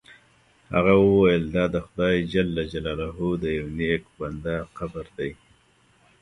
[0.73, 3.07] هغه وویل دا د خدای جل جلاله
[3.43, 5.31] د یو نیک بنده قبر دی.